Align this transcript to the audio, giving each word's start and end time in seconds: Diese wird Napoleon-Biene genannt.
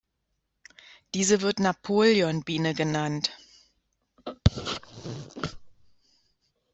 Diese 1.13 1.41
wird 1.41 1.59
Napoleon-Biene 1.59 2.73
genannt. 2.73 3.37